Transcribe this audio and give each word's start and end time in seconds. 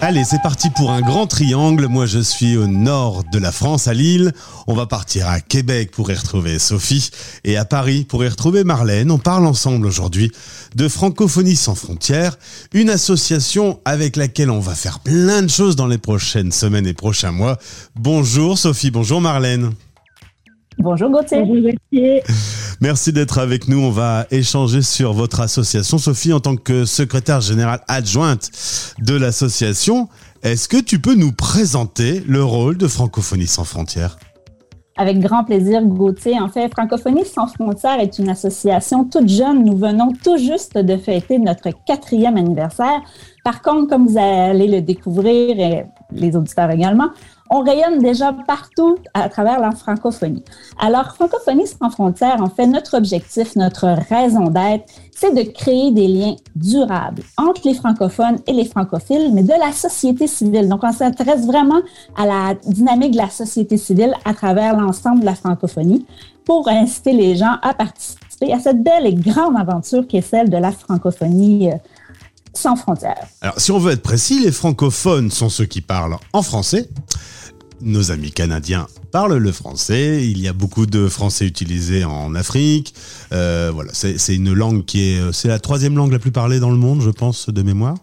Allez, 0.00 0.24
c'est 0.24 0.40
parti 0.40 0.70
pour 0.70 0.92
un 0.92 1.00
grand 1.00 1.26
triangle. 1.26 1.88
Moi, 1.88 2.06
je 2.06 2.20
suis 2.20 2.56
au 2.56 2.66
nord 2.68 3.24
de 3.32 3.38
la 3.38 3.52
France, 3.52 3.88
à 3.88 3.92
Lille. 3.92 4.32
On 4.66 4.74
va 4.74 4.86
partir 4.86 5.28
à 5.28 5.40
Québec 5.40 5.90
pour 5.90 6.10
y 6.10 6.14
retrouver 6.14 6.58
Sophie 6.58 7.10
et 7.44 7.56
à 7.56 7.64
Paris 7.64 8.06
pour 8.08 8.24
y 8.24 8.28
retrouver 8.28 8.64
Marlène. 8.64 9.10
On 9.10 9.18
parle 9.18 9.46
ensemble 9.46 9.84
aujourd'hui 9.84 10.30
de 10.74 10.88
Francophonie 10.88 11.56
sans 11.56 11.74
frontières, 11.74 12.38
une 12.72 12.88
association 12.88 13.80
avec 13.84 14.16
laquelle 14.16 14.50
on 14.50 14.60
va 14.60 14.74
faire 14.74 15.00
plein 15.00 15.42
de 15.42 15.50
choses 15.50 15.76
dans 15.76 15.86
les 15.86 15.98
prochaines 15.98 16.52
semaines 16.52 16.86
et 16.86 16.94
prochains 16.94 17.32
mois. 17.32 17.58
Bonjour 17.94 18.56
Sophie, 18.56 18.90
bonjour 18.90 19.20
Marlène. 19.20 19.72
Bonjour 20.78 21.10
Gauthier. 21.10 21.42
Bonjour 21.44 21.70
Gauthier. 21.70 22.22
Merci 22.80 23.12
d'être 23.12 23.38
avec 23.38 23.68
nous. 23.68 23.78
On 23.78 23.90
va 23.90 24.26
échanger 24.30 24.82
sur 24.82 25.14
votre 25.14 25.40
association. 25.40 25.96
Sophie, 25.98 26.32
en 26.32 26.40
tant 26.40 26.56
que 26.56 26.84
secrétaire 26.84 27.40
générale 27.40 27.80
adjointe 27.88 28.50
de 28.98 29.14
l'association, 29.14 30.08
est-ce 30.42 30.68
que 30.68 30.76
tu 30.76 30.98
peux 30.98 31.14
nous 31.14 31.32
présenter 31.32 32.22
le 32.28 32.44
rôle 32.44 32.76
de 32.76 32.86
Francophonie 32.86 33.46
sans 33.46 33.64
frontières? 33.64 34.18
Avec 34.98 35.18
grand 35.18 35.44
plaisir, 35.44 35.82
Gauthier. 35.82 36.38
En 36.40 36.48
fait, 36.48 36.70
Francophonie 36.70 37.24
sans 37.26 37.46
frontières 37.48 38.00
est 38.00 38.18
une 38.18 38.30
association 38.30 39.04
toute 39.04 39.28
jeune. 39.28 39.64
Nous 39.64 39.76
venons 39.76 40.12
tout 40.24 40.38
juste 40.38 40.78
de 40.78 40.96
fêter 40.96 41.38
notre 41.38 41.70
quatrième 41.86 42.36
anniversaire. 42.36 43.02
Par 43.44 43.60
contre, 43.60 43.88
comme 43.88 44.06
vous 44.06 44.18
allez 44.18 44.68
le 44.68 44.80
découvrir, 44.80 45.58
et 45.58 45.86
les 46.12 46.36
auditeurs 46.36 46.70
également, 46.70 47.08
on 47.50 47.60
rayonne 47.60 47.98
déjà 48.00 48.32
partout 48.46 48.96
à 49.14 49.28
travers 49.28 49.60
la 49.60 49.72
francophonie. 49.72 50.42
Alors, 50.78 51.14
Francophonie 51.14 51.66
sans 51.66 51.90
frontières, 51.90 52.42
en 52.42 52.50
fait, 52.50 52.66
notre 52.66 52.96
objectif, 52.96 53.56
notre 53.56 53.86
raison 54.08 54.48
d'être, 54.48 54.84
c'est 55.14 55.34
de 55.34 55.42
créer 55.50 55.90
des 55.92 56.08
liens 56.08 56.36
durables 56.54 57.22
entre 57.36 57.62
les 57.64 57.74
francophones 57.74 58.38
et 58.46 58.52
les 58.52 58.64
francophiles, 58.64 59.30
mais 59.32 59.42
de 59.42 59.52
la 59.58 59.72
société 59.72 60.26
civile. 60.26 60.68
Donc, 60.68 60.80
on 60.82 60.92
s'intéresse 60.92 61.46
vraiment 61.46 61.80
à 62.16 62.26
la 62.26 62.54
dynamique 62.66 63.12
de 63.12 63.18
la 63.18 63.30
société 63.30 63.76
civile 63.76 64.14
à 64.24 64.34
travers 64.34 64.76
l'ensemble 64.76 65.20
de 65.20 65.26
la 65.26 65.34
francophonie 65.34 66.06
pour 66.44 66.68
inciter 66.68 67.12
les 67.12 67.36
gens 67.36 67.56
à 67.62 67.74
participer 67.74 68.52
à 68.52 68.60
cette 68.60 68.82
belle 68.82 69.06
et 69.06 69.14
grande 69.14 69.56
aventure 69.56 70.06
qui 70.06 70.18
est 70.18 70.22
celle 70.22 70.50
de 70.50 70.56
la 70.56 70.72
francophonie 70.72 71.70
euh, 71.70 71.76
sans 72.56 72.76
frontières. 72.76 73.26
Alors, 73.40 73.60
si 73.60 73.70
on 73.72 73.78
veut 73.78 73.92
être 73.92 74.02
précis, 74.02 74.40
les 74.40 74.52
francophones 74.52 75.30
sont 75.30 75.48
ceux 75.48 75.66
qui 75.66 75.80
parlent 75.80 76.16
en 76.32 76.42
français, 76.42 76.88
nos 77.80 78.10
amis 78.10 78.32
canadiens 78.32 78.86
parlent 79.10 79.36
le 79.36 79.52
français. 79.52 80.26
Il 80.26 80.40
y 80.40 80.48
a 80.48 80.52
beaucoup 80.52 80.86
de 80.86 81.08
français 81.08 81.46
utilisés 81.46 82.04
en 82.04 82.34
Afrique. 82.34 82.94
Euh, 83.32 83.70
voilà, 83.72 83.92
c'est 83.94 84.34
une 84.34 84.52
langue 84.52 84.84
qui 84.84 85.10
est, 85.10 85.32
c'est 85.32 85.48
la 85.48 85.58
troisième 85.58 85.96
langue 85.96 86.12
la 86.12 86.18
plus 86.18 86.32
parlée 86.32 86.60
dans 86.60 86.70
le 86.70 86.76
monde, 86.76 87.02
je 87.02 87.10
pense, 87.10 87.48
de 87.48 87.62
mémoire. 87.62 87.96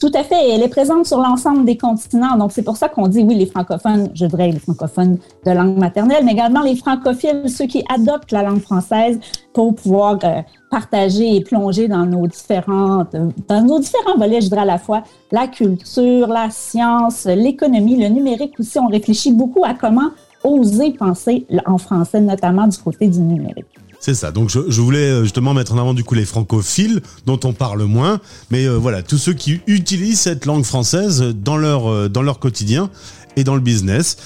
Tout 0.00 0.10
à 0.14 0.24
fait. 0.24 0.48
Elle 0.50 0.62
est 0.62 0.68
présente 0.68 1.04
sur 1.04 1.18
l'ensemble 1.18 1.66
des 1.66 1.76
continents. 1.76 2.34
Donc, 2.38 2.52
c'est 2.52 2.62
pour 2.62 2.78
ça 2.78 2.88
qu'on 2.88 3.06
dit, 3.06 3.22
oui, 3.22 3.34
les 3.34 3.44
francophones, 3.44 4.08
je 4.14 4.24
dirais 4.24 4.50
les 4.50 4.58
francophones 4.58 5.18
de 5.44 5.50
langue 5.50 5.76
maternelle, 5.76 6.24
mais 6.24 6.32
également 6.32 6.62
les 6.62 6.74
francophiles, 6.74 7.50
ceux 7.50 7.66
qui 7.66 7.84
adoptent 7.86 8.32
la 8.32 8.42
langue 8.42 8.62
française 8.62 9.20
pour 9.52 9.74
pouvoir 9.74 10.18
euh, 10.24 10.40
partager 10.70 11.36
et 11.36 11.42
plonger 11.42 11.86
dans 11.86 12.06
nos 12.06 12.26
différentes, 12.26 13.14
dans 13.46 13.62
nos 13.62 13.78
différents 13.78 14.16
volets, 14.16 14.40
je 14.40 14.48
dirais 14.48 14.62
à 14.62 14.64
la 14.64 14.78
fois 14.78 15.02
la 15.32 15.46
culture, 15.46 16.28
la 16.28 16.48
science, 16.48 17.26
l'économie, 17.26 17.96
le 17.96 18.08
numérique 18.08 18.58
aussi. 18.58 18.78
On 18.78 18.86
réfléchit 18.86 19.32
beaucoup 19.32 19.64
à 19.64 19.74
comment 19.74 20.10
oser 20.42 20.92
penser 20.92 21.46
en 21.66 21.76
français, 21.76 22.22
notamment 22.22 22.66
du 22.66 22.78
côté 22.78 23.06
du 23.06 23.20
numérique. 23.20 23.66
C'est 24.00 24.14
ça. 24.14 24.32
Donc 24.32 24.48
je, 24.48 24.80
voulais 24.80 25.10
euh, 25.10 25.22
justement 25.24 25.52
mettre 25.52 25.74
en 25.74 25.78
avant 25.78 25.92
du 25.92 26.04
coup 26.04 26.14
les 26.14 26.24
francophiles 26.24 27.02
dont 27.26 27.38
on 27.44 27.52
parle 27.52 27.82
moins, 27.84 28.18
mais 28.50 28.64
euh, 28.64 28.76
voilà 28.76 29.02
tous 29.02 29.18
ceux 29.18 29.34
qui 29.34 29.60
utilisent 29.66 30.20
cette 30.20 30.46
langue 30.46 30.64
française 30.64 31.22
dans 31.36 31.58
leur 31.58 31.86
euh, 31.86 32.08
dans 32.08 32.22
leur 32.22 32.38
quotidien 32.38 32.88
et 33.36 33.44
dans 33.44 33.54
le 33.54 33.60
business. 33.60 34.16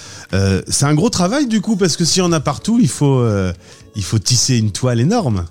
C'est 0.67 0.85
un 0.85 0.95
gros 0.95 1.09
travail 1.09 1.45
du 1.45 1.61
coup 1.61 1.75
parce 1.75 1.95
que 1.95 2.05
si 2.05 2.21
on 2.21 2.31
a 2.31 2.39
partout, 2.39 2.79
il 2.81 2.87
faut 2.87 3.23
il 3.95 4.03
faut 4.03 4.17
tisser 4.17 4.57
une 4.57 4.71
toile 4.71 4.99
énorme. 4.99 5.45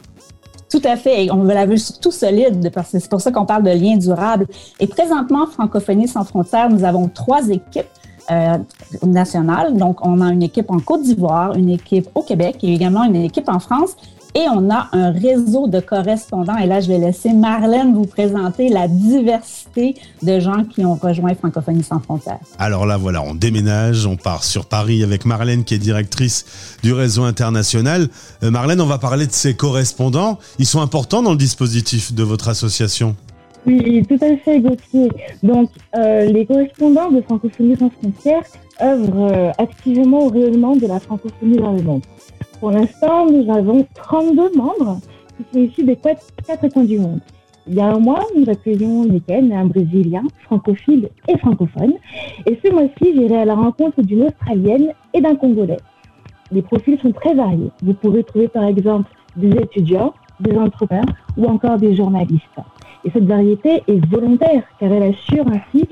Tout 0.69 0.83
à 0.83 0.97
fait. 0.97 1.27
Et 1.27 1.31
on 1.31 1.45
veut 1.45 1.55
la 1.55 1.67
vue 1.67 1.79
surtout 1.79 2.11
solide 2.11 2.73
parce 2.75 2.91
que 2.91 2.99
c'est 2.99 3.09
pour 3.09 3.21
ça 3.21 3.31
qu'on 3.31 3.47
parle 3.47 3.63
de 3.63 3.71
liens 3.71 3.97
durables. 3.97 4.49
Et 4.81 4.89
présentement, 4.89 5.47
Francophonie 5.47 6.09
sans 6.09 6.25
frontières, 6.25 6.69
nous 6.69 6.85
avons 6.85 7.09
trois 7.09 7.49
équipes. 7.49 7.87
Euh, 8.31 8.57
nationales. 9.03 9.77
Donc, 9.77 10.05
on 10.07 10.23
a 10.23 10.33
une 10.33 10.43
équipe 10.43 10.71
en 10.71 10.79
Côte 10.79 11.03
d'Ivoire, 11.03 11.55
une 11.57 11.69
équipe 11.69 12.09
au 12.15 12.23
Québec 12.23 12.57
et 12.63 12.73
également 12.73 13.05
une 13.05 13.17
équipe 13.17 13.49
en 13.51 13.59
France. 13.59 13.97
Et 14.35 14.47
on 14.53 14.71
a 14.71 14.89
un 14.93 15.13
réseau 15.13 15.69
de 15.69 15.79
correspondants. 15.79 16.57
Et 16.57 16.67
là, 16.67 16.81
je 16.81 16.89
vais 16.89 16.99
laisser 16.99 17.33
Marlène 17.33 17.95
vous 17.95 18.07
présenter 18.07 18.69
la 18.69 18.89
diversité 18.89 19.95
de 20.23 20.41
gens 20.41 20.65
qui 20.65 20.85
ont 20.85 20.95
rejoint 20.95 21.35
Francophonie 21.35 21.85
sans 21.85 22.01
frontières. 22.01 22.41
Alors 22.59 22.87
là, 22.87 22.97
voilà, 22.97 23.23
on 23.23 23.35
déménage, 23.35 24.07
on 24.07 24.17
part 24.17 24.43
sur 24.43 24.67
Paris 24.67 25.05
avec 25.05 25.25
Marlène 25.25 25.63
qui 25.63 25.75
est 25.75 25.79
directrice 25.79 26.79
du 26.83 26.93
réseau 26.93 27.25
international. 27.25 28.09
Euh, 28.43 28.51
Marlène, 28.51 28.81
on 28.81 28.87
va 28.87 28.99
parler 28.99 29.27
de 29.27 29.33
ces 29.33 29.55
correspondants. 29.55 30.39
Ils 30.59 30.67
sont 30.67 30.81
importants 30.81 31.23
dans 31.23 31.33
le 31.33 31.37
dispositif 31.37 32.13
de 32.13 32.23
votre 32.23 32.49
association? 32.49 33.15
Oui, 33.67 34.03
tout 34.07 34.19
à 34.21 34.37
fait, 34.37 34.61
Gauthier. 34.61 35.09
Donc, 35.43 35.71
euh, 35.97 36.27
les 36.27 36.45
correspondants 36.45 37.11
de 37.11 37.23
Francophonie 37.23 37.77
sans 37.77 37.89
frontières 37.89 38.45
œuvrent 38.83 39.33
euh, 39.33 39.53
activement 39.57 40.27
au 40.27 40.29
rayonnement 40.29 40.77
de 40.77 40.87
la 40.87 41.01
francophonie 41.01 41.57
dans 41.57 41.73
le 41.73 41.83
monde. 41.83 42.03
Pour 42.61 42.73
l'instant, 42.73 43.27
nous 43.31 43.51
avons 43.51 43.87
32 43.95 44.51
membres 44.55 45.01
qui 45.37 45.45
sont 45.53 45.65
issus 45.65 45.85
des 45.85 45.97
quatre 45.97 46.69
coins 46.73 46.85
du 46.85 46.99
monde. 46.99 47.21
Il 47.67 47.75
y 47.75 47.81
a 47.81 47.87
un 47.87 47.99
mois, 47.99 48.21
nous 48.37 48.49
accueillons 48.51 49.09
Ken, 49.27 49.51
un 49.51 49.65
Brésilien, 49.65 50.25
francophile 50.43 51.09
et 51.29 51.39
francophone. 51.39 51.95
Et 52.45 52.59
ce 52.63 52.71
mois-ci, 52.71 53.15
j'irai 53.15 53.39
à 53.39 53.45
la 53.47 53.55
rencontre 53.55 54.03
d'une 54.03 54.25
Australienne 54.25 54.93
et 55.15 55.23
d'un 55.23 55.37
Congolais. 55.37 55.79
Les 56.53 56.61
profils 56.61 56.99
sont 57.01 57.13
très 57.13 57.33
variés. 57.33 57.71
Vous 57.83 57.95
pourrez 57.95 58.23
trouver 58.25 58.49
par 58.49 58.65
exemple 58.65 59.11
des 59.37 59.51
étudiants, 59.57 60.13
des 60.41 60.55
entrepreneurs 60.57 61.07
ou 61.39 61.47
encore 61.47 61.79
des 61.79 61.97
journalistes. 61.97 62.61
Et 63.05 63.11
cette 63.11 63.27
variété 63.27 63.83
est 63.87 64.05
volontaire 64.07 64.63
car 64.81 64.91
elle 64.93 65.15
assure 65.15 65.47
ainsi 65.49 65.87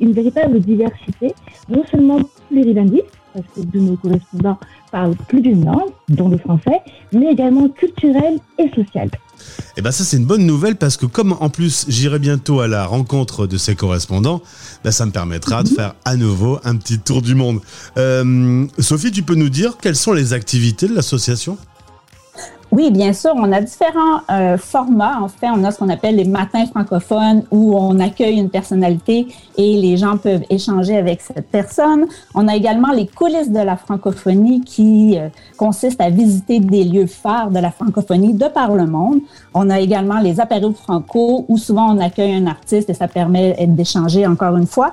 une 0.00 0.12
véritable 0.12 0.60
diversité, 0.60 1.34
non 1.68 1.84
seulement 1.90 2.20
plurilinguiste, 2.48 3.18
parce 3.34 3.46
que 3.54 3.60
de 3.60 3.78
nos 3.78 3.96
correspondants 3.96 4.58
parlent 4.90 5.16
plus 5.28 5.40
d'une 5.40 5.64
langue, 5.64 5.90
dont 6.08 6.28
le 6.28 6.38
français, 6.38 6.80
mais 7.12 7.32
également 7.32 7.68
culturelle 7.68 8.38
et 8.58 8.68
sociale. 8.70 9.10
Et 9.10 9.80
eh 9.80 9.82
ben 9.82 9.92
ça 9.92 10.02
c'est 10.02 10.16
une 10.16 10.26
bonne 10.26 10.44
nouvelle 10.44 10.74
parce 10.74 10.96
que 10.96 11.06
comme 11.06 11.36
en 11.38 11.48
plus 11.48 11.84
j'irai 11.88 12.18
bientôt 12.18 12.58
à 12.58 12.66
la 12.66 12.84
rencontre 12.86 13.46
de 13.46 13.56
ces 13.56 13.76
correspondants, 13.76 14.42
ben 14.82 14.90
ça 14.90 15.06
me 15.06 15.12
permettra 15.12 15.62
de 15.62 15.68
faire 15.68 15.94
à 16.04 16.16
nouveau 16.16 16.58
un 16.64 16.74
petit 16.74 16.98
tour 16.98 17.22
du 17.22 17.36
monde. 17.36 17.60
Euh, 17.96 18.66
Sophie, 18.80 19.12
tu 19.12 19.22
peux 19.22 19.36
nous 19.36 19.48
dire 19.48 19.76
quelles 19.80 19.94
sont 19.94 20.12
les 20.12 20.32
activités 20.32 20.88
de 20.88 20.94
l'association? 20.94 21.56
Oui, 22.70 22.90
bien 22.90 23.14
sûr, 23.14 23.32
on 23.34 23.50
a 23.50 23.62
différents 23.62 24.20
euh, 24.30 24.58
formats. 24.58 25.20
En 25.22 25.28
fait, 25.28 25.48
on 25.48 25.64
a 25.64 25.70
ce 25.70 25.78
qu'on 25.78 25.88
appelle 25.88 26.16
les 26.16 26.26
matins 26.26 26.66
francophones 26.66 27.44
où 27.50 27.74
on 27.74 27.98
accueille 27.98 28.38
une 28.38 28.50
personnalité 28.50 29.26
et 29.56 29.76
les 29.80 29.96
gens 29.96 30.18
peuvent 30.18 30.44
échanger 30.50 30.98
avec 30.98 31.22
cette 31.22 31.48
personne. 31.50 32.06
On 32.34 32.46
a 32.46 32.54
également 32.54 32.92
les 32.92 33.06
coulisses 33.06 33.50
de 33.50 33.60
la 33.60 33.78
francophonie 33.78 34.60
qui 34.60 35.18
euh, 35.18 35.30
consistent 35.56 36.02
à 36.02 36.10
visiter 36.10 36.60
des 36.60 36.84
lieux 36.84 37.06
phares 37.06 37.50
de 37.50 37.58
la 37.58 37.70
francophonie 37.70 38.34
de 38.34 38.48
par 38.48 38.74
le 38.74 38.86
monde. 38.86 39.20
On 39.54 39.70
a 39.70 39.80
également 39.80 40.18
les 40.18 40.38
apéros 40.38 40.74
franco 40.74 41.46
où 41.48 41.56
souvent 41.56 41.96
on 41.96 41.98
accueille 42.00 42.34
un 42.34 42.46
artiste 42.46 42.90
et 42.90 42.94
ça 42.94 43.08
permet 43.08 43.56
d'échanger 43.66 44.26
encore 44.26 44.58
une 44.58 44.66
fois. 44.66 44.92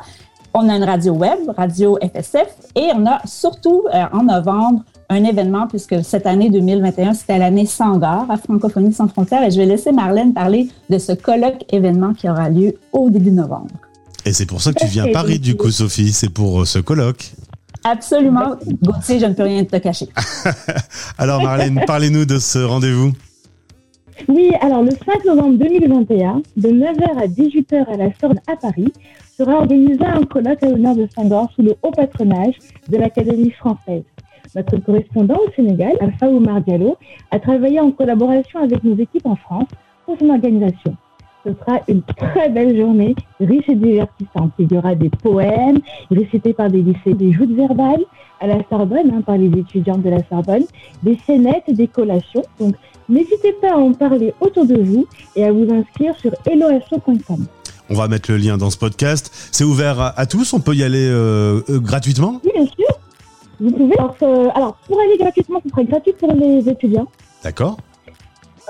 On 0.54 0.70
a 0.70 0.78
une 0.78 0.86
radio 0.86 1.12
web, 1.12 1.40
Radio 1.58 2.00
FSF, 2.02 2.48
et 2.76 2.88
on 2.96 3.06
a 3.06 3.20
surtout 3.26 3.84
euh, 3.94 4.06
en 4.14 4.24
novembre 4.24 4.84
un 5.10 5.24
événement, 5.24 5.68
puisque 5.68 6.04
cette 6.04 6.26
année 6.26 6.50
2021, 6.50 7.14
c'était 7.14 7.38
l'année 7.38 7.66
Sangar 7.66 8.30
à 8.30 8.38
Francophonie 8.38 8.94
sans 8.94 9.08
frontières. 9.08 9.44
Et 9.44 9.52
je 9.52 9.58
vais 9.58 9.66
laisser 9.66 9.92
Marlène 9.92 10.34
parler 10.34 10.70
de 10.90 10.98
ce 10.98 11.12
colloque 11.12 11.64
événement 11.72 12.14
qui 12.14 12.30
aura 12.30 12.50
lieu 12.50 12.76
au 12.92 13.10
début 13.10 13.32
novembre. 13.32 13.72
Et 14.26 14.34
c'est 14.34 14.46
pour 14.46 14.62
ça 14.62 14.74
que 14.74 14.80
tu 14.80 14.88
viens 14.88 15.06
à 15.06 15.12
Paris, 15.12 15.40
du 15.40 15.56
coup, 15.56 15.70
Sophie. 15.70 16.12
C'est 16.12 16.30
pour 16.30 16.62
euh, 16.62 16.66
ce 16.66 16.80
colloque. 16.80 17.32
Absolument. 17.84 18.56
Gauthier, 18.82 19.20
je 19.20 19.28
ne 19.28 19.34
peux 19.34 19.44
rien 19.44 19.64
te 19.64 19.78
cacher. 19.78 20.08
alors, 21.20 21.44
Marlène, 21.44 21.82
parlez-nous 21.86 22.26
de 22.26 22.40
ce 22.40 22.58
rendez-vous. 22.58 23.12
Oui, 24.28 24.52
alors 24.62 24.82
le 24.82 24.92
5 24.92 25.26
novembre 25.26 25.58
2021, 25.58 26.42
de 26.58 26.70
9h 26.70 27.22
à 27.22 27.28
18h 27.28 27.86
à 27.94 27.98
la 27.98 28.10
Sorne 28.20 28.40
à 28.48 28.56
Paris, 28.56 28.92
sera 29.38 29.56
organisé 29.56 30.04
un 30.04 30.24
colloque 30.24 30.64
à 30.64 30.70
l'honneur 30.70 30.96
de 30.96 31.08
Sangor 31.14 31.50
sous 31.56 31.62
le 31.62 31.76
haut 31.84 31.92
patronage 31.92 32.56
de 32.90 32.98
l'Académie 32.98 33.52
française. 33.52 34.04
Notre 34.56 34.78
correspondant 34.78 35.36
au 35.36 35.52
Sénégal, 35.54 35.94
Alpha 36.00 36.30
Oumar 36.30 36.62
Diallo, 36.62 36.98
a 37.32 37.40
travaillé 37.40 37.80
en 37.82 37.92
collaboration 37.92 38.60
avec 38.62 38.84
nos 38.84 38.96
équipes 38.96 39.26
en 39.26 39.36
France 39.36 39.68
pour 40.06 40.18
son 40.18 40.30
organisation. 40.30 40.96
ce 41.46 41.52
sera 41.54 41.82
une 41.88 42.02
très 42.04 42.50
belle 42.50 42.76
journée, 42.76 43.16
riche 43.40 43.68
et 43.68 43.76
divertissante. 43.76 44.52
Il 44.58 44.72
y 44.72 44.78
aura 44.78 44.96
des 44.96 45.10
poèmes 45.10 45.80
récités 46.10 46.54
par 46.54 46.70
des 46.70 46.82
lycées, 46.82 47.14
des 47.14 47.34
joutes 47.34 47.52
verbales 47.52 48.04
à 48.40 48.48
la 48.48 48.58
Sorbonne, 48.70 49.12
hein, 49.14 49.22
par 49.22 49.38
les 49.38 49.48
étudiants 49.60 49.98
de 49.98 50.10
la 50.10 50.24
Sorbonne, 50.30 50.64
des 51.04 51.18
scénettes 51.26 51.64
et 51.68 51.74
des 51.74 51.88
collations. 51.88 52.44
Donc, 52.60 52.76
n'hésitez 53.10 53.54
pas 53.62 53.74
à 53.74 53.78
en 53.78 53.94
parler 53.94 54.34
autour 54.40 54.66
de 54.66 54.82
vous 54.82 55.06
et 55.36 55.44
à 55.44 55.52
vous 55.52 55.68
inscrire 55.72 56.16
sur 56.16 56.32
helloasso.com. 56.46 57.46
On 57.90 57.94
va 57.94 58.08
mettre 58.08 58.32
le 58.32 58.38
lien 58.38 58.58
dans 58.58 58.70
ce 58.72 58.78
podcast. 58.78 59.32
C'est 59.52 59.64
ouvert 59.64 60.00
à, 60.00 60.20
à 60.20 60.26
tous, 60.26 60.54
on 60.54 60.60
peut 60.60 60.74
y 60.74 60.84
aller 60.84 61.08
euh, 61.08 61.62
euh, 61.70 61.80
gratuitement? 61.80 62.42
Oui, 62.44 62.52
bien 62.56 62.66
sûr. 62.66 62.95
Vous 63.60 63.72
pouvez. 63.72 63.98
Alors, 63.98 64.16
euh, 64.24 64.48
alors, 64.56 64.76
pour 64.88 65.00
aller 65.00 65.18
gratuitement, 65.18 65.60
ce 65.64 65.70
sera 65.70 65.84
gratuit 65.84 66.14
pour 66.20 66.34
les 66.34 66.68
étudiants. 66.70 67.08
D'accord 67.44 67.78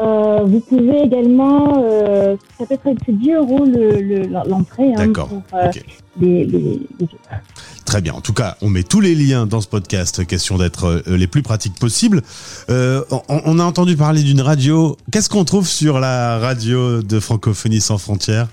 Euh, 0.01 0.41
vous 0.43 0.59
pouvez 0.59 1.03
également, 1.03 1.81
euh, 1.81 2.35
ça 2.59 2.65
peut 2.65 2.73
être 2.73 2.81
c'est 3.05 3.17
10 3.17 3.31
euros 3.31 3.63
le- 3.63 4.01
le- 4.01 4.27
l'entrée 4.49 4.89
hein, 4.93 5.07
D'accord. 5.07 5.29
pour 5.29 5.41
euh, 5.53 5.67
ok. 5.69 5.83
les, 6.19 6.43
les, 6.43 6.59
les 6.99 7.07
Très 7.85 8.01
bien. 8.01 8.13
En 8.13 8.19
tout 8.19 8.33
cas, 8.33 8.57
on 8.61 8.67
met 8.69 8.83
tous 8.83 8.99
les 8.99 9.15
liens 9.15 9.45
dans 9.45 9.61
ce 9.61 9.69
podcast, 9.69 10.25
question 10.27 10.57
d'être 10.57 11.01
les 11.07 11.27
plus 11.27 11.43
pratiques 11.43 11.79
possibles. 11.79 12.23
On, 12.67 13.05
on 13.29 13.57
a 13.59 13.63
entendu 13.63 13.95
parler 13.95 14.21
d'une 14.23 14.41
radio. 14.41 14.97
Qu'est-ce 15.13 15.29
qu'on 15.29 15.45
trouve 15.45 15.65
sur 15.67 15.99
la 16.01 16.39
radio 16.39 17.01
de 17.01 17.19
Francophonie 17.21 17.79
sans 17.79 17.97
frontières? 17.97 18.47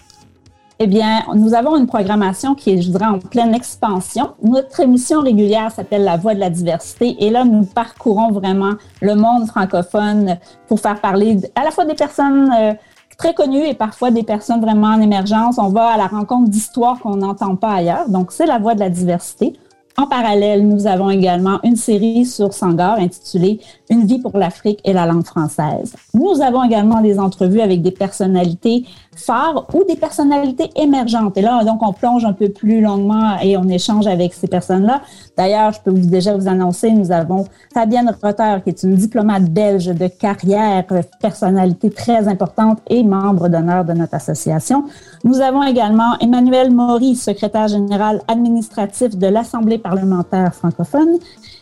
Eh 0.79 0.87
bien, 0.87 1.23
nous 1.35 1.55
avons 1.55 1.77
une 1.77 1.87
programmation 1.87 2.55
qui 2.55 2.71
est, 2.71 2.83
je 2.83 2.91
dirais, 2.91 3.07
en 3.07 3.19
pleine 3.19 3.55
expansion. 3.55 4.31
Notre 4.43 4.81
émission 4.81 5.21
régulière 5.21 5.71
s'appelle 5.71 6.03
La 6.03 6.17
Voix 6.17 6.35
de 6.35 6.41
la 6.41 6.51
diversité 6.51 7.17
et 7.21 7.31
là, 7.31 7.45
nous 7.45 7.65
parcourons 7.65 8.33
vraiment 8.33 8.73
le 9.01 9.15
monde 9.15 9.47
francophone 9.47 10.39
pour 10.67 10.81
faire 10.81 11.01
parler 11.01 11.39
à 11.55 11.63
la 11.65 11.71
fois 11.71 11.85
des 11.85 11.95
personnes 11.95 12.51
euh, 12.59 12.73
très 13.19 13.35
connues 13.35 13.67
et 13.67 13.75
parfois 13.75 14.11
des 14.11 14.23
personnes 14.23 14.61
vraiment 14.61 14.89
en 14.89 15.01
émergence. 15.01 15.59
On 15.59 15.69
va 15.69 15.89
à 15.89 15.97
la 15.97 16.07
rencontre 16.07 16.49
d'histoires 16.49 16.99
qu'on 17.01 17.17
n'entend 17.17 17.55
pas 17.55 17.75
ailleurs. 17.75 18.09
Donc, 18.09 18.33
c'est 18.33 18.47
La 18.47 18.59
Voix 18.59 18.75
de 18.75 18.81
la 18.81 18.91
diversité. 18.91 19.53
En 19.99 20.07
parallèle, 20.07 20.67
nous 20.67 20.87
avons 20.87 21.11
également 21.11 21.59
une 21.65 21.77
série 21.77 22.25
sur 22.25 22.55
Sangar 22.55 22.99
intitulée 22.99 23.61
Une 23.91 24.07
vie 24.07 24.19
pour 24.19 24.37
l'Afrique 24.39 24.81
et 24.85 24.95
la 24.95 25.05
langue 25.05 25.25
française. 25.25 25.95
Nous 26.15 26.41
avons 26.41 26.65
également 26.65 27.03
des 27.03 27.19
entrevues 27.19 27.61
avec 27.61 27.83
des 27.83 27.91
personnalités 27.91 28.87
phares 29.15 29.67
ou 29.75 29.85
des 29.85 29.97
personnalités 29.97 30.71
émergentes. 30.77 31.37
Et 31.37 31.43
là, 31.43 31.63
donc, 31.65 31.83
on 31.83 31.93
plonge 31.93 32.25
un 32.25 32.33
peu 32.33 32.49
plus 32.49 32.81
longuement 32.81 33.39
et 33.43 33.59
on 33.59 33.69
échange 33.69 34.07
avec 34.07 34.33
ces 34.33 34.47
personnes-là. 34.47 35.03
D'ailleurs, 35.37 35.73
je 35.73 35.81
peux 35.81 35.93
déjà 35.93 36.35
vous 36.35 36.49
annoncer, 36.49 36.91
nous 36.91 37.13
avons 37.13 37.45
Fabienne 37.75 38.17
Rotter, 38.23 38.57
qui 38.65 38.71
est 38.71 38.83
une 38.83 38.95
diplomate 38.95 39.45
belge 39.45 39.87
de 39.87 40.07
carrière, 40.07 40.85
personnalité 41.21 41.91
très 41.91 42.29
importante 42.29 42.79
et 42.89 43.03
membre 43.03 43.49
d'honneur 43.49 43.85
de 43.85 43.93
notre 43.93 44.15
association. 44.15 44.85
Nous 45.25 45.41
avons 45.41 45.63
également 45.63 46.19
Emmanuel 46.19 46.73
Maury, 46.73 47.15
secrétaire 47.15 47.69
général 47.69 48.23
administratif 48.27 49.17
de 49.17 49.29
l'Assemblée 49.29 49.79
parlementaire 49.79 50.53
francophone, 50.53 51.19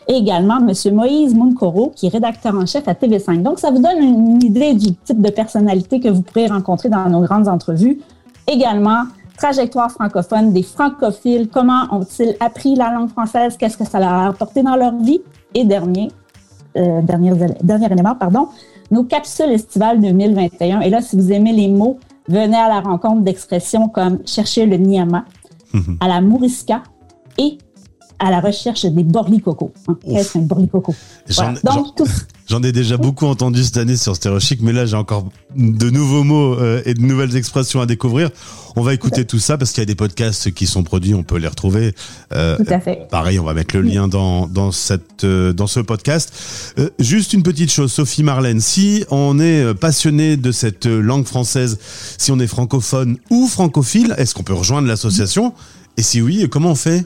et 0.07 0.13
également 0.13 0.57
M. 0.57 0.95
Moïse 0.95 1.35
Munkoro, 1.35 1.91
qui 1.95 2.07
est 2.07 2.09
rédacteur 2.09 2.55
en 2.55 2.65
chef 2.65 2.87
à 2.87 2.93
TV5. 2.93 3.43
Donc, 3.43 3.59
ça 3.59 3.69
vous 3.69 3.77
donne 3.77 3.99
une 3.99 4.43
idée 4.43 4.73
du 4.73 4.95
type 4.95 5.21
de 5.21 5.29
personnalité 5.29 5.99
que 5.99 6.09
vous 6.09 6.23
pourrez 6.23 6.47
rencontrer 6.47 6.89
dans 6.89 7.07
nos 7.07 7.21
grandes 7.21 7.47
entrevues. 7.47 7.99
Également, 8.47 9.03
trajectoire 9.37 9.91
francophone 9.91 10.53
des 10.53 10.63
francophiles, 10.63 11.47
comment 11.47 11.83
ont-ils 11.91 12.35
appris 12.39 12.75
la 12.75 12.91
langue 12.91 13.09
française, 13.09 13.57
qu'est-ce 13.57 13.77
que 13.77 13.85
ça 13.85 13.99
leur 13.99 14.09
a 14.09 14.27
apporté 14.29 14.63
dans 14.63 14.75
leur 14.75 14.95
vie? 14.95 15.21
Et 15.53 15.65
dernier, 15.65 16.11
euh, 16.77 17.01
dernier, 17.03 17.33
dernier 17.61 17.91
élément, 17.91 18.15
pardon, 18.15 18.47
nos 18.89 19.03
capsules 19.03 19.51
estivales 19.51 20.01
2021. 20.01 20.81
Et 20.81 20.89
là, 20.89 21.01
si 21.01 21.15
vous 21.15 21.31
aimez 21.31 21.53
les 21.53 21.67
mots, 21.67 21.99
venez 22.27 22.57
à 22.57 22.67
la 22.67 22.81
rencontre 22.81 23.21
d'expressions 23.21 23.89
comme 23.89 24.19
chercher 24.25 24.65
le 24.65 24.77
niama, 24.77 25.25
à 25.99 26.07
la 26.07 26.21
mourisca 26.21 26.83
et 27.37 27.57
à 28.19 28.29
la 28.29 28.39
recherche 28.39 28.85
des 28.85 29.03
borlicocos. 29.03 29.71
Hein. 29.87 29.97
Qu'est-ce 30.03 30.33
qu'un 30.33 30.41
borlicoco? 30.41 30.93
Voilà. 31.29 31.53
Donc, 31.63 31.95
tout, 31.95 32.05
J'en 32.51 32.61
ai 32.63 32.73
déjà 32.73 32.97
beaucoup 32.97 33.27
entendu 33.27 33.63
cette 33.63 33.77
année 33.77 33.95
sur 33.95 34.13
Stéréo 34.13 34.41
Chic, 34.41 34.59
mais 34.61 34.73
là 34.73 34.85
j'ai 34.85 34.97
encore 34.97 35.29
de 35.55 35.89
nouveaux 35.89 36.25
mots 36.25 36.59
euh, 36.59 36.81
et 36.83 36.93
de 36.93 36.99
nouvelles 36.99 37.37
expressions 37.37 37.79
à 37.79 37.85
découvrir. 37.85 38.29
On 38.75 38.81
va 38.81 38.93
écouter 38.93 39.23
tout 39.23 39.39
ça 39.39 39.57
parce 39.57 39.71
qu'il 39.71 39.79
y 39.79 39.83
a 39.83 39.85
des 39.85 39.95
podcasts 39.95 40.51
qui 40.51 40.67
sont 40.67 40.83
produits, 40.83 41.13
on 41.13 41.23
peut 41.23 41.37
les 41.37 41.47
retrouver. 41.47 41.95
Euh, 42.33 42.57
tout 42.57 42.65
à 42.67 42.81
fait. 42.81 43.07
Pareil, 43.09 43.39
on 43.39 43.45
va 43.45 43.53
mettre 43.53 43.73
le 43.77 43.83
lien 43.83 44.09
dans, 44.09 44.47
dans, 44.47 44.73
cette, 44.73 45.23
euh, 45.23 45.53
dans 45.53 45.67
ce 45.67 45.79
podcast. 45.79 46.73
Juste 46.99 47.31
une 47.31 47.43
petite 47.43 47.71
chose, 47.71 47.89
Sophie 47.89 48.21
Marlène, 48.21 48.59
si 48.59 49.05
on 49.11 49.39
est 49.39 49.73
passionné 49.73 50.35
de 50.35 50.51
cette 50.51 50.87
langue 50.87 51.27
française, 51.27 51.79
si 52.17 52.33
on 52.33 52.39
est 52.41 52.47
francophone 52.47 53.17
ou 53.29 53.47
francophile, 53.47 54.13
est-ce 54.17 54.35
qu'on 54.35 54.43
peut 54.43 54.53
rejoindre 54.53 54.89
l'association? 54.89 55.53
Et 55.95 56.01
si 56.01 56.21
oui, 56.21 56.45
comment 56.51 56.71
on 56.71 56.75
fait? 56.75 57.05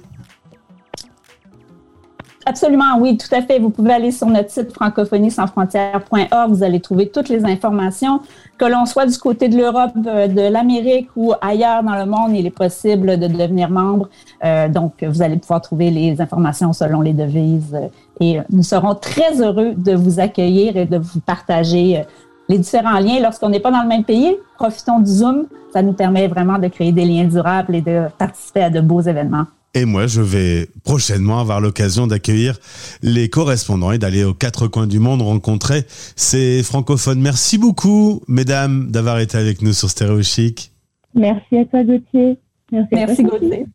Absolument, 2.48 3.00
oui, 3.00 3.18
tout 3.18 3.34
à 3.34 3.42
fait. 3.42 3.58
Vous 3.58 3.72
pouvez 3.72 3.92
aller 3.94 4.12
sur 4.12 4.28
notre 4.28 4.52
site 4.52 4.72
francophonie-sans-frontières.org. 4.72 6.52
Vous 6.52 6.64
allez 6.64 6.80
trouver 6.80 7.10
toutes 7.10 7.28
les 7.28 7.44
informations. 7.44 8.22
Que 8.60 8.66
l'on 8.66 8.86
soit 8.86 9.08
du 9.08 9.18
côté 9.18 9.50
de 9.50 9.58
l'Europe, 9.58 9.94
euh, 10.06 10.28
de 10.28 10.42
l'Amérique 10.52 11.10
ou 11.16 11.34
ailleurs 11.42 11.82
dans 11.84 11.96
le 11.96 12.06
monde, 12.06 12.36
il 12.36 12.46
est 12.46 12.52
possible 12.52 13.18
de 13.18 13.26
devenir 13.28 13.72
membre. 13.72 14.10
Euh, 14.44 14.70
donc, 14.70 15.04
vous 15.04 15.24
allez 15.24 15.38
pouvoir 15.38 15.62
trouver 15.62 15.90
les 15.90 16.22
informations 16.22 16.72
selon 16.72 17.02
les 17.02 17.14
devises. 17.14 17.74
euh, 17.74 17.88
et 18.22 18.40
nous 18.52 18.64
serons 18.64 18.94
très 18.94 19.42
heureux 19.42 19.74
de 19.76 19.94
vous 19.94 20.20
accueillir 20.20 20.78
et 20.78 20.86
de 20.86 20.98
vous 20.98 21.20
partager 21.22 21.98
euh, 21.98 22.04
les 22.48 22.60
différents 22.60 23.00
liens. 23.00 23.20
Lorsqu'on 23.22 23.50
n'est 23.50 23.60
pas 23.60 23.72
dans 23.72 23.82
le 23.82 23.88
même 23.90 24.04
pays, 24.04 24.36
profitons 24.58 25.00
du 25.00 25.12
Zoom. 25.12 25.48
Ça 25.74 25.82
nous 25.82 25.94
permet 25.94 26.28
vraiment 26.28 26.60
de 26.60 26.68
créer 26.68 26.92
des 26.92 27.06
liens 27.06 27.26
durables 27.26 27.76
et 27.76 27.82
de 27.82 28.04
participer 28.20 28.62
à 28.62 28.70
de 28.70 28.82
beaux 28.82 29.02
événements. 29.02 29.46
Et 29.76 29.84
moi, 29.84 30.08
je 30.08 30.22
vais 30.22 30.70
prochainement 30.86 31.40
avoir 31.40 31.60
l'occasion 31.60 32.08
d'accueillir 32.08 32.58
les 33.04 33.30
correspondants 33.30 33.92
et 33.92 33.98
d'aller 33.98 34.24
aux 34.24 34.34
quatre 34.34 34.68
coins 34.68 34.88
du 34.88 35.00
monde 35.00 35.22
rencontrer 35.22 35.84
ces 36.16 36.64
francophones. 36.64 37.20
Merci 37.20 37.58
beaucoup, 37.58 38.22
mesdames, 38.30 38.90
d'avoir 38.90 39.20
été 39.20 39.38
avec 39.38 39.62
nous 39.62 39.74
sur 39.74 39.90
Stéréo 39.90 40.24
Chic. 40.24 40.72
Merci 41.14 41.58
à 41.58 41.66
toi, 41.66 41.84
Gauthier. 41.84 42.38
Merci, 42.72 43.24
toi. 43.24 43.38
Gauthier. 43.38 43.66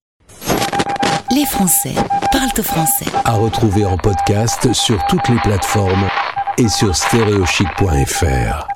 Les 1.37 1.45
Français 1.45 1.95
parlent 2.33 2.49
au 2.59 2.63
français. 2.63 3.07
À 3.25 3.35
retrouver 3.35 3.85
en 3.85 3.99
podcast 3.99 4.73
sur 4.73 5.05
toutes 5.07 5.29
les 5.29 5.39
plateformes 5.43 6.09
et 6.57 6.69
sur 6.69 6.97
stéréochic.fr. 6.97 8.69